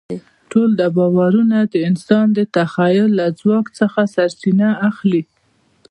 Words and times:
ټول 0.51 0.69
دا 0.79 0.87
باورونه 0.97 1.57
د 1.73 1.75
انسان 1.89 2.25
د 2.37 2.39
تخیل 2.55 3.05
له 3.19 3.25
ځواک 3.39 3.65
څخه 3.79 3.99
سرچینه 4.15 4.69
اخلي. 4.89 5.23